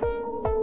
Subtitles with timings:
[0.00, 0.55] Thank you.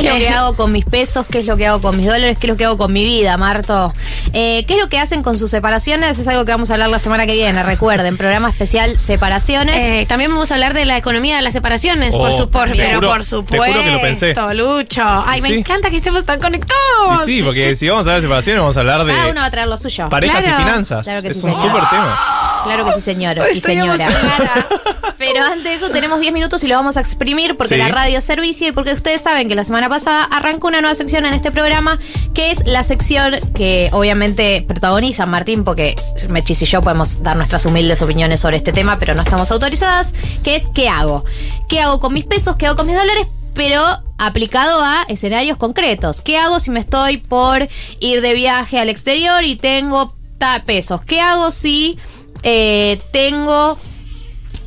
[0.00, 1.26] ¿Qué es lo que hago con mis pesos?
[1.30, 2.38] ¿Qué es lo que hago con mis dólares?
[2.38, 3.94] ¿Qué es lo que hago con mi vida, Marto?
[4.32, 6.18] Eh, ¿Qué es lo que hacen con sus separaciones?
[6.18, 7.62] Es algo que vamos a hablar la semana que viene.
[7.62, 9.80] Recuerden, programa especial Separaciones.
[9.82, 12.72] Eh, también vamos a hablar de la economía de las separaciones, Oh, por supuesto.
[12.76, 14.34] Pero juro- por te supuesto, juro que lo pensé.
[14.54, 15.02] Lucho.
[15.26, 15.54] Ay, me Sí.
[15.54, 17.22] encanta que estemos tan conectados.
[17.22, 19.40] Y sí, porque si vamos a hablar de separaciones, vamos a hablar de Cada uno
[19.40, 20.08] va a traer lo suyo.
[20.08, 20.60] parejas Claro.
[20.60, 21.06] y finanzas.
[21.06, 22.18] Claro que es sí, un súper tema.
[22.64, 24.08] Claro que sí, señor y señora.
[25.18, 27.78] Pero antes de eso tenemos 10 minutos y lo vamos a exprimir porque Sí.
[27.80, 30.94] la radio es servicio y porque ustedes saben que la semana pasada arrancó una nueva
[30.94, 31.98] sección en este programa
[32.34, 35.94] que es la sección que obviamente protagoniza Martín porque
[36.28, 40.14] Mechis y yo podemos dar nuestras humildes opiniones sobre este tema pero no estamos autorizadas,
[40.42, 41.24] que es ¿qué hago?
[41.68, 42.56] ¿Qué hago con mis pesos?
[42.56, 43.26] ¿Qué hago con mis dólares?
[43.54, 43.80] Pero
[44.18, 46.20] aplicado a escenarios concretos.
[46.20, 47.68] ¿Qué hago si me estoy por
[48.00, 51.00] ir de viaje al exterior y tengo ta- pesos?
[51.02, 51.96] ¿Qué hago si
[52.44, 53.76] eh, tengo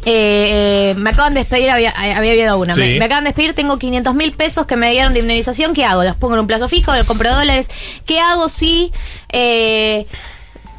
[0.09, 2.73] eh, me acaban de despedir, había, había habido una.
[2.73, 2.79] Sí.
[2.79, 5.73] Me, me acaban de despedir, tengo 500 mil pesos que me dieron de indemnización.
[5.73, 6.03] ¿Qué hago?
[6.03, 6.93] ¿Los pongo en un plazo fijo?
[6.93, 7.69] ¿Los compro dólares?
[8.05, 8.93] ¿Qué hago si
[9.33, 10.05] eh,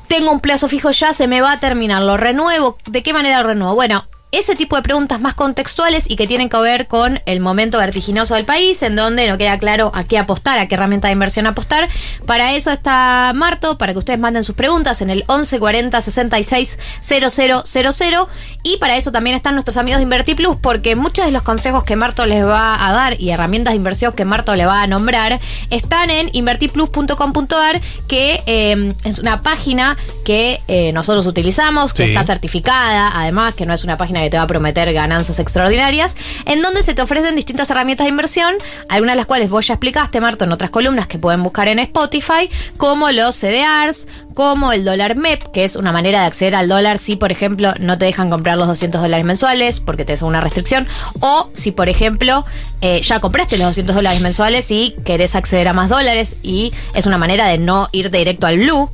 [0.08, 1.12] tengo un plazo fijo ya?
[1.12, 2.02] Se me va a terminar.
[2.02, 2.78] ¿Lo renuevo?
[2.86, 3.74] ¿De qué manera lo renuevo?
[3.74, 4.02] Bueno.
[4.30, 8.34] Ese tipo de preguntas más contextuales y que tienen que ver con el momento vertiginoso
[8.34, 11.46] del país, en donde no queda claro a qué apostar, a qué herramienta de inversión
[11.46, 11.88] apostar.
[12.26, 18.26] Para eso está Marto, para que ustedes manden sus preguntas en el 1140 66 0000.
[18.64, 21.96] Y para eso también están nuestros amigos de InvertiPlus, porque muchos de los consejos que
[21.96, 25.38] Marto les va a dar y herramientas de inversión que Marto le va a nombrar
[25.70, 32.10] están en invertiplus.com.ar, que eh, es una página que eh, nosotros utilizamos, que Sí.
[32.10, 36.16] está certificada, además, que no es una página que te va a prometer ganancias extraordinarias,
[36.44, 38.54] en donde se te ofrecen distintas herramientas de inversión,
[38.88, 41.78] algunas de las cuales vos ya explicaste, Marto, en otras columnas que pueden buscar en
[41.78, 46.68] Spotify, como los CDRs, como el dólar MEP, que es una manera de acceder al
[46.68, 50.40] dólar si, por ejemplo, no te dejan comprar los 200 dólares mensuales porque te una
[50.40, 50.86] restricción,
[51.20, 52.44] o si, por ejemplo,
[52.80, 57.06] eh, ya compraste los 200 dólares mensuales y querés acceder a más dólares y es
[57.06, 58.90] una manera de no ir directo al blue.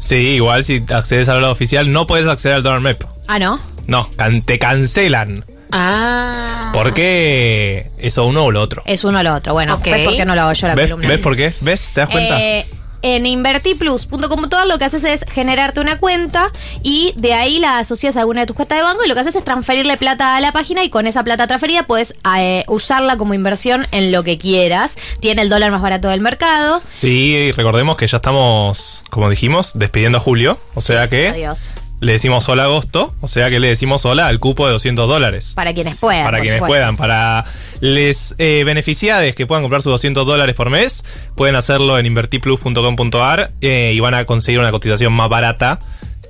[0.00, 3.02] Sí, igual si accedes al lado oficial, no puedes acceder al dólar MEP.
[3.26, 3.58] Ah, ¿no?
[3.88, 5.44] No, can- te cancelan.
[5.72, 6.70] Ah.
[6.72, 8.82] ¿Por qué eso uno o lo otro?
[8.86, 9.52] Es uno o lo otro.
[9.54, 9.78] Bueno.
[9.82, 11.08] ¿ves por qué no lo hago yo la ¿Ves, columna?
[11.08, 11.52] ¿Ves por qué?
[11.62, 11.90] ¿Ves?
[11.92, 12.40] ¿Te das cuenta?
[12.40, 12.66] Eh,
[13.00, 16.50] en invertiplus.com.ar lo que haces es generarte una cuenta
[16.82, 19.20] y de ahí la asocias a alguna de tus cuentas de banco y lo que
[19.20, 23.16] haces es transferirle plata a la página y con esa plata transferida puedes eh, usarla
[23.16, 24.98] como inversión en lo que quieras.
[25.20, 26.82] Tiene el dólar más barato del mercado.
[26.94, 30.58] Sí, recordemos que ya estamos, como dijimos, despidiendo a Julio.
[30.74, 31.76] O sea que Adiós.
[32.00, 33.14] Le decimos hola a agosto.
[33.20, 35.52] O sea que le decimos hola al cupo de 200 dólares.
[35.54, 36.72] Para quienes puedan, Para quienes supuesto.
[36.72, 36.96] puedan.
[36.96, 37.44] Para
[37.80, 41.04] les eh, beneficiades que puedan comprar sus 200 dólares por mes,
[41.34, 45.78] pueden hacerlo en invertiplus.com.ar eh, y van a conseguir una cotización más barata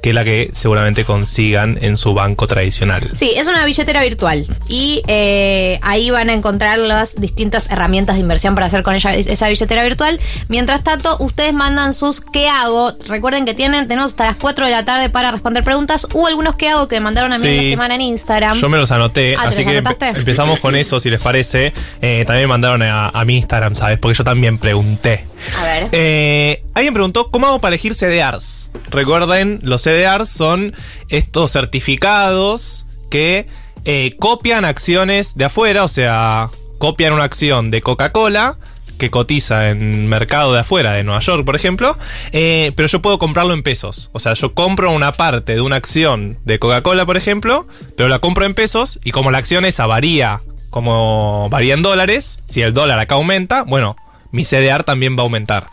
[0.03, 3.03] que la que seguramente consigan en su banco tradicional.
[3.15, 8.23] Sí, es una billetera virtual y eh, ahí van a encontrar las distintas herramientas de
[8.23, 10.21] inversión para hacer con ella esa billetera virtual.
[10.49, 12.93] Mientras tanto, ustedes mandan sus ¿qué hago?
[13.07, 16.07] Recuerden que tienen, tenemos hasta las 4 de la tarde para responder preguntas.
[16.15, 16.89] Hubo algunos ¿qué hago?
[16.89, 17.71] que me mandaron a mí la Sí.
[17.71, 18.57] semana en Instagram.
[18.59, 21.21] Yo me los anoté, Ah, ¿te así los que empe- empezamos con eso, si les
[21.21, 21.73] parece.
[22.01, 23.99] Eh, también me mandaron a, a mi Instagram, ¿sabes?
[23.99, 25.25] Porque yo también pregunté.
[25.59, 25.89] A ver.
[25.93, 28.71] Eh, alguien preguntó, ¿cómo hago para elegir CDRs?
[28.91, 30.75] Recuerden, los CDRs son
[31.09, 33.47] estos certificados que
[33.85, 38.59] eh, copian acciones de afuera, o sea, copian una acción de Coca-Cola
[38.99, 41.97] que cotiza en mercado de afuera, de Nueva York, por ejemplo,
[42.33, 44.11] eh, pero yo puedo comprarlo en pesos.
[44.13, 47.67] O sea, yo compro una parte de una acción de Coca-Cola, por ejemplo,
[47.97, 52.41] pero la compro en pesos y como la acción esa varía, como varía en dólares,
[52.49, 53.97] si el dólar acá aumenta, bueno,
[54.33, 55.67] mi CDR también va a aumentar.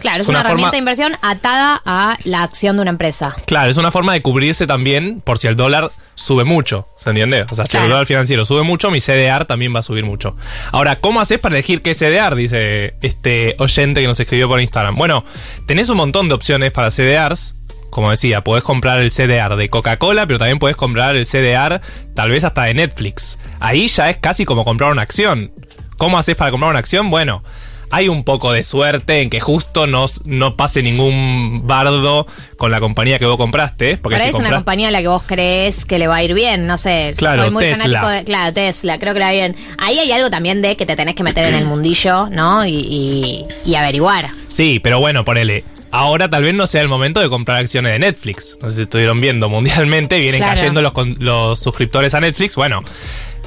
[0.00, 2.90] Claro, es, es una, una herramienta forma- de inversión atada a la acción de una
[2.90, 3.28] empresa.
[3.46, 7.44] Claro, es una forma de cubrirse también por si el dólar sube mucho, ¿se entiende?
[7.50, 10.36] O sea, si el dólar financiero sube mucho, mi CDR también va a subir mucho.
[10.72, 12.34] Ahora, ¿cómo haces para elegir qué CDR?
[12.34, 14.96] Dice este oyente que nos escribió por Instagram.
[14.96, 15.24] Bueno,
[15.66, 17.56] tenés un montón de opciones para CDRs.
[17.90, 21.80] Como decía, podés comprar el CDR de Coca-Cola, pero también podés comprar el CDR
[22.14, 23.36] tal vez hasta de Netflix.
[23.58, 25.50] Ahí ya es casi como comprar una acción.
[25.98, 27.10] ¿Cómo haces para comprar una acción?
[27.10, 27.42] Bueno,
[27.90, 32.26] hay un poco de suerte en que justo no, no pase ningún bardo
[32.56, 33.96] con la compañía que vos compraste.
[33.98, 36.34] Porque si es una compañía a la que vos crees que le va a ir
[36.34, 37.14] bien, no sé.
[37.16, 37.84] Claro, soy muy Tesla.
[37.84, 38.24] fanático de.
[38.24, 39.56] Claro, Tesla, creo que le va bien.
[39.78, 42.64] Ahí hay algo también de que te tenés que meter en el mundillo, ¿no?
[42.64, 44.28] Y, y- y averiguar.
[44.48, 45.64] Sí, pero bueno, ponele.
[45.92, 48.56] ahora tal vez no sea el momento de comprar acciones de Netflix.
[48.62, 50.54] No sé si estuvieron viendo mundialmente, vienen Claro.
[50.54, 52.54] cayendo los, con- los suscriptores a Netflix.
[52.54, 52.78] Bueno,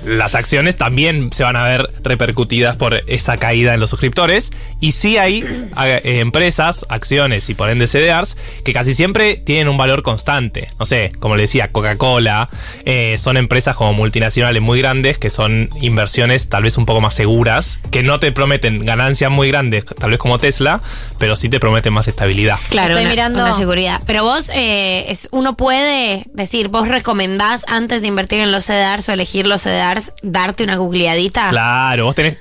[0.05, 4.51] las acciones también se van a ver repercutidas por esa caída en los suscriptores.
[4.79, 5.43] Y sí hay
[5.83, 10.67] eh, empresas, acciones y por ende CDRs que casi siempre tienen un valor constante.
[10.79, 12.49] No sé, como le decía, Coca-Cola,
[12.85, 17.13] eh, son empresas como multinacionales muy grandes que son inversiones tal vez un poco más
[17.13, 20.81] seguras, que no te prometen ganancias muy grandes, tal vez como Tesla,
[21.19, 22.57] pero sí te prometen más estabilidad.
[22.69, 24.01] Claro, Estoy una, mirando- una seguridad.
[24.05, 29.07] Pero vos, eh, es, uno puede decir, vos recomendás antes de invertir en los CDRs
[29.09, 31.49] o elegir los CDRs, darte una googleadita.
[31.49, 32.37] Claro, vos tenés,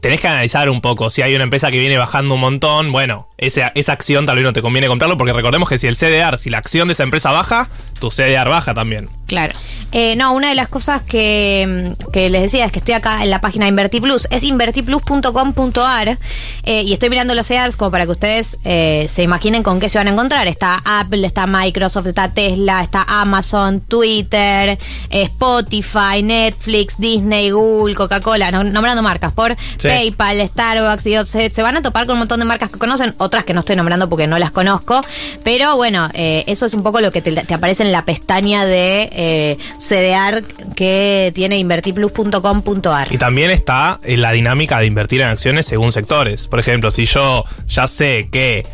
[0.00, 1.10] tenés que analizar un poco.
[1.10, 4.44] Si hay una empresa que viene bajando un montón, bueno, esa, esa acción tal vez
[4.44, 7.02] no te conviene comprarlo porque recordemos que si el CDR, si la acción de esa
[7.04, 7.68] empresa baja,
[7.98, 9.08] tu CDR baja también.
[9.26, 9.54] Claro.
[9.92, 13.30] Eh, no, una de las cosas que, que les decía es que estoy acá en
[13.30, 16.16] la página de InvertiPlus, es invertiplus.com.ar
[16.64, 19.88] eh, y estoy mirando los CEDARs como para que ustedes eh, se imaginen con qué
[19.88, 20.46] se van a encontrar.
[20.48, 24.78] Está Apple, está Microsoft, está Tesla, está Amazon, Twitter,
[25.10, 29.88] eh, Spotify, Netflix, Disney, Google, Coca-Cola, no- nombrando marcas, por Sí.
[29.94, 33.14] PayPal, Starbucks, y se, se van a topar con un montón de marcas que conocen,
[33.18, 35.00] otras que no estoy nombrando porque no las conozco,
[35.44, 38.64] pero bueno, eh, eso es un poco lo que te, te aparece en la pestaña
[38.64, 40.42] de eh, CDR
[40.74, 43.12] que tiene invertiplus.com.ar.
[43.12, 46.48] Y también está en la dinámica de invertir en acciones según sectores.
[46.48, 48.66] Por ejemplo, si yo ya sé que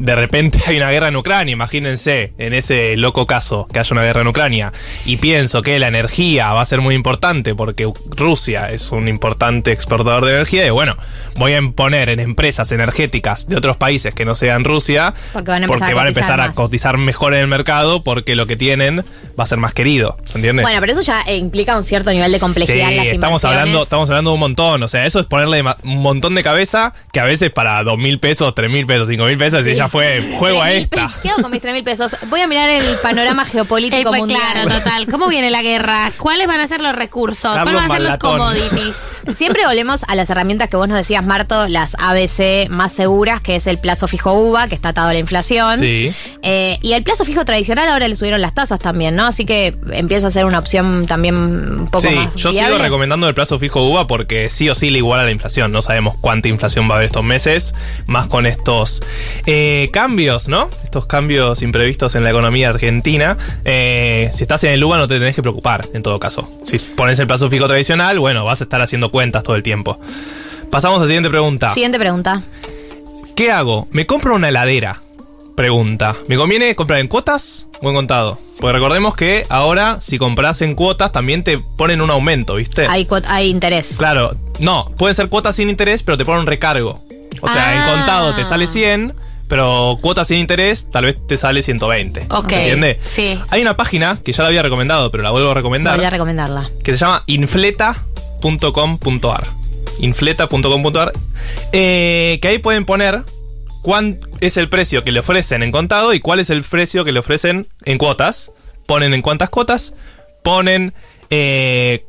[0.00, 4.02] de repente hay una guerra en Ucrania, imagínense en ese loco caso que haya una
[4.02, 4.72] guerra en Ucrania,
[5.04, 9.72] y pienso que la energía va a ser muy importante porque Rusia es un importante
[9.72, 10.96] exportador de energía, y bueno,
[11.36, 15.62] voy a poner en empresas energéticas de otros países que no sean Rusia, Porque van
[15.62, 16.56] a empezar a van a, cotizar empezar a más.
[16.56, 19.04] cotizar mejor en el mercado porque lo que tienen
[19.38, 20.64] va a ser más querido, ¿entiendes?
[20.64, 23.44] Bueno, pero eso ya eh, implica un cierto nivel de Sí, complejidad en las estamos
[23.44, 24.82] hablando, estamos hablando de un montón.
[24.82, 28.18] O sea, eso es ponerle un montón de cabeza que a veces para dos mil
[28.18, 29.76] pesos, tres mil pesos, cinco mil pesos, y Sí.
[29.76, 31.10] ya fue juego a 3.000 esta.
[31.22, 32.16] ¿Qué hago con mis 3 mil pesos?
[32.28, 34.40] Voy a mirar el panorama Eh, geopolítico pues, mundial.
[34.52, 35.06] claro, total.
[35.08, 36.12] ¿Cómo viene la guerra?
[36.16, 37.50] ¿Cuáles van a ser los recursos?
[37.52, 39.22] ¿Cuáles van a ser los commodities?
[39.34, 43.56] Siempre volvemos a las herramientas que vos nos decías, Marto, las ABC más seguras, que
[43.56, 45.78] es el plazo fijo UVA, que está atado a la inflación.
[45.78, 46.12] Sí.
[46.42, 49.26] Eh, y el plazo fijo tradicional ahora le subieron las tasas también, ¿no?
[49.26, 52.34] Así que empieza a ser una opción también un poco Sí, más.
[52.36, 52.68] yo viable.
[52.74, 55.72] sigo recomendando el plazo fijo UVA porque sí o sí le iguala la inflación.
[55.72, 57.74] No sabemos cuánta inflación va a haber estos meses,
[58.06, 59.02] más con estos
[59.46, 60.68] eh, cambios, ¿no?
[60.84, 63.36] Estos cambios imprevistos en la economía argentina.
[63.64, 66.44] Eh, si estás en el UVA no te tenés que preocupar, en todo caso.
[66.64, 69.98] Si pones el plazo fijo tradicional, bueno, vas a estar haciendo cuentas todo el tiempo.
[70.70, 71.70] Pasamos a la siguiente pregunta.
[71.70, 72.42] Siguiente pregunta.
[73.34, 73.88] ¿Qué hago?
[73.92, 74.96] ¿Me compro una heladera?
[75.56, 76.14] Pregunta.
[76.28, 78.38] ¿Me conviene comprar en cuotas o en contado?
[78.60, 82.86] Porque recordemos que ahora, si compras en cuotas, también te ponen un aumento, ¿viste?
[82.86, 83.96] Hay, hay interés.
[83.98, 87.02] Claro, no, pueden ser cuotas sin interés, pero te ponen un recargo.
[87.42, 87.74] O sea, Ah.
[87.88, 89.14] en contado te sale 100,
[89.50, 92.26] pero cuotas sin interés tal vez te sale 120.
[92.30, 92.96] Ok, ¿Entiendes?
[93.02, 93.38] sí.
[93.50, 96.10] Hay una página que ya la había recomendado, pero la vuelvo a recomendar, Voy a
[96.10, 96.70] recomendarla.
[96.82, 99.48] que se llama infleta.com.ar.
[99.98, 101.12] Infleta.com.ar.
[101.72, 103.22] eh, que ahí pueden poner
[103.82, 107.12] cuál es el precio que le ofrecen en contado y cuál es el precio que
[107.12, 108.52] le ofrecen en cuotas.
[108.86, 109.94] Ponen en cuántas cuotas,
[110.42, 110.94] ponen
[111.30, 112.04] eh,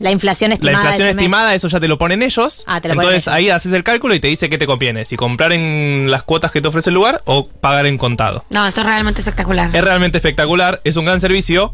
[0.00, 0.78] La inflación la estimada.
[0.78, 1.22] inflación de ese mes.
[1.24, 2.64] estimada, eso ya te lo ponen ellos.
[2.66, 3.36] Ah, te lo ponen Entonces ellos.
[3.36, 6.50] ahí haces el cálculo y te dice qué te conviene, si comprar en las cuotas
[6.52, 8.44] que te ofrece el lugar o pagar en contado.
[8.50, 9.68] No, esto es realmente espectacular.
[9.72, 11.72] Es realmente espectacular, es un gran servicio.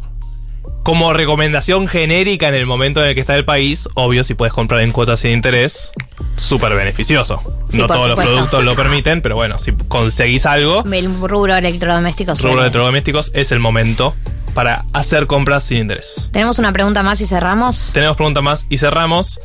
[0.83, 4.53] Como recomendación genérica en el momento en el que está el país, obvio, si puedes
[4.53, 5.91] comprar en cuotas sin interés,
[6.35, 7.41] súper beneficioso.
[7.69, 12.33] Sí, no todos los productos lo permiten, pero bueno, si conseguís algo, El rubro electrodoméstico.
[12.35, 14.15] rubro electrodomésticos es el momento
[14.57, 16.31] para hacer compras sin interés.
[16.33, 17.91] Tenemos una pregunta más y cerramos.
[17.93, 19.39] Tenemos pregunta más y cerramos.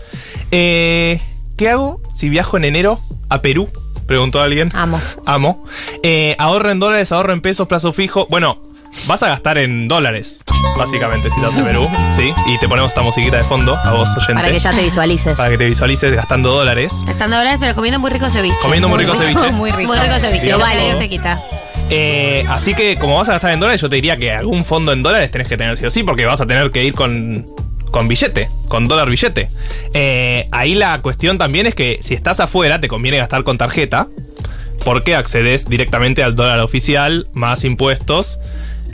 [0.50, 1.20] Eh,
[1.58, 3.68] ¿Qué hago si viajo en enero a Perú?
[4.06, 4.72] Preguntó alguien.
[4.74, 4.98] Amo.
[5.26, 5.62] Amo.
[6.02, 8.24] Eh, ahorro en dólares, ahorro en pesos, plazo fijo.
[8.30, 8.62] Bueno,
[9.06, 10.44] vas a gastar en dólares,
[10.78, 11.86] básicamente, si estás en Perú.
[12.16, 12.32] Sí.
[12.46, 14.32] Y te ponemos esta musiquita de fondo, a vos, oyente.
[14.32, 15.36] Para que ya te visualices.
[15.36, 17.04] Para que te visualices gastando dólares.
[17.06, 18.56] Estando dólares, pero comiendo muy rico ceviche.
[18.62, 19.52] Comiendo muy rico ceviche.
[19.52, 19.92] Muy rico.
[19.92, 20.54] Muy rico ceviche.
[20.54, 21.38] Vale, te quita.
[21.94, 24.92] Eh, así que como vas a gastar en dólares, yo te diría que algún fondo
[24.92, 27.44] en dólares tenés que tener sí o sí, porque vas a tener que ir con,
[27.90, 29.46] con billete, con dólar billete.
[29.92, 34.08] Eh, ahí la cuestión también es que si estás afuera, te conviene gastar con tarjeta,
[34.84, 38.40] porque accedes directamente al dólar oficial, más impuestos.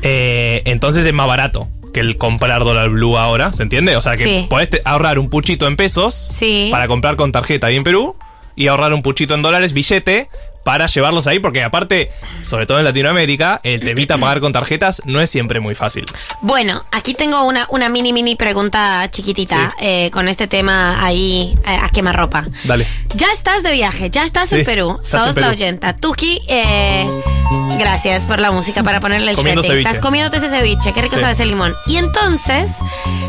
[0.03, 3.97] Eh, entonces es más barato que el comprar dólar blue ahora, ¿se entiende?
[3.97, 4.47] O sea que Sí.
[4.51, 6.69] podés ahorrar un puchito en pesos Sí.
[6.71, 8.15] para comprar con tarjeta ahí en Perú
[8.55, 10.29] y ahorrar un puchito en dólares billete
[10.69, 15.19] para llevarlos ahí, porque aparte, sobre todo en Latinoamérica, el temita pagar con tarjetas no
[15.23, 16.05] es siempre muy fácil.
[16.43, 19.77] Bueno, aquí tengo una, una mini, mini pregunta chiquitita Sí.
[19.81, 22.45] eh, con este tema ahí eh, a quemarropa.
[22.65, 22.87] Dale.
[23.15, 25.53] Ya estás de viaje, ya estás en Sí, Perú, estás sos en la Perú.
[25.63, 25.97] oyenta.
[25.97, 27.07] Tuki, eh,
[27.79, 29.73] gracias por la música para ponerle el Comiendo setting.
[29.77, 29.89] ceviche.
[29.89, 31.23] Estás comiéndote ese ceviche, qué rico Sí.
[31.23, 31.73] sabe ese limón.
[31.87, 32.77] Y entonces,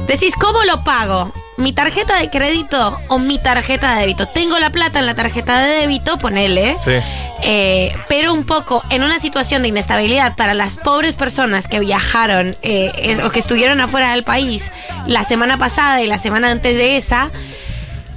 [0.08, 1.32] decís, ¿cómo lo pago?
[1.60, 4.26] ¿Mi tarjeta de crédito o mi tarjeta de débito?
[4.28, 6.76] Tengo la plata en la tarjeta de débito, ponele.
[6.84, 6.94] Sí.
[7.44, 12.56] Eh, pero un poco en una situación de inestabilidad para las pobres personas que viajaron
[12.62, 14.72] eh, es- o que estuvieron afuera del país
[15.06, 17.30] la semana pasada y la semana antes de esa,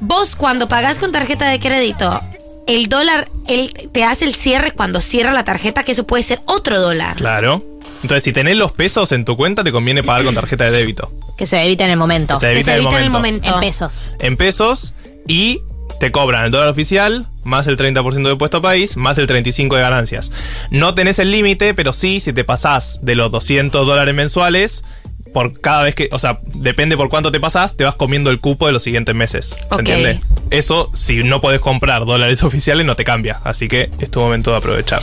[0.00, 2.20] vos cuando pagás con tarjeta de crédito,
[2.68, 6.40] el dólar él te hace el cierre cuando cierra la tarjeta, que eso puede ser
[6.46, 7.16] otro dólar.
[7.16, 7.60] Claro.
[8.02, 11.12] Entonces, si tenés los pesos en tu cuenta, te conviene pagar con tarjeta de débito.
[11.36, 12.34] Que se evita en el momento.
[12.34, 13.54] Que se Que evita se el evita en el momento.
[13.54, 14.12] En pesos.
[14.18, 14.94] En pesos
[15.26, 15.60] y
[16.00, 19.74] te cobran el dólar oficial más el 30% de impuesto a país más el 35%
[19.74, 20.32] de ganancias.
[20.70, 24.84] No tenés el límite, pero sí, si te pasás de los 200 dólares mensuales,
[25.32, 28.40] por cada vez que, o sea, depende por cuánto te pasás, te vas comiendo el
[28.40, 29.56] cupo de los siguientes meses.
[29.70, 29.80] Ok.
[29.80, 30.20] ¿Entiendes?
[30.50, 33.38] Eso, si no podés comprar dólares oficiales, no te cambia.
[33.44, 35.02] Así que es tu momento de aprovechar.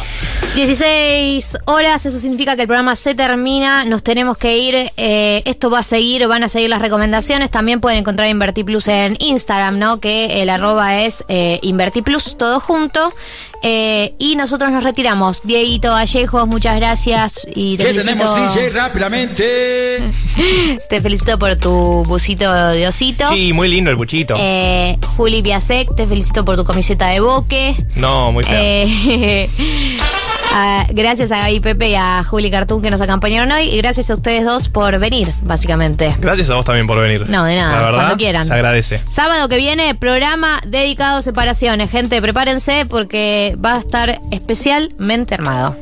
[0.56, 5.70] 16 horas, eso significa que el programa se termina, nos tenemos que ir, eh, esto
[5.70, 10.00] va a seguir, van a seguir las recomendaciones, también pueden encontrar Invertiplus en Instagram, ¿no?
[10.00, 13.14] Que el arroba es eh, Invertiplus, todo junto,
[13.62, 15.42] Eh, y nosotros nos retiramos.
[15.44, 18.70] Dieguito Vallejos, muchas gracias y te ¿Qué felicito, tenemos, DJ?
[18.70, 19.98] Rápidamente.
[20.90, 23.30] te felicito por tu busito de osito.
[23.30, 24.36] Sí, muy lindo el buchito.
[24.38, 27.76] Eh, Juli Piasek, te felicito por tu camiseta de boque.
[27.96, 28.56] no, muy feo.
[28.58, 29.50] Eh,
[30.90, 33.64] gracias a Gaby Pepe y a Juli Cartoon que nos acompañaron hoy.
[33.64, 36.16] Y gracias a ustedes dos por venir, básicamente.
[36.20, 37.30] Gracias a vos también por venir.
[37.30, 38.46] No, de nada, La verdad, cuando quieran.
[38.46, 39.02] Se agradece.
[39.06, 41.92] Sábado que viene, programa dedicado a separaciones.
[41.92, 45.76] Gente, prepárense porque va a estar especialmente armado.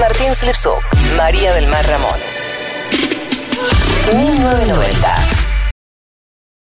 [0.00, 0.82] Martín Slepsuk,
[1.16, 2.18] María del Mar Ramón.
[4.14, 5.31] 1990.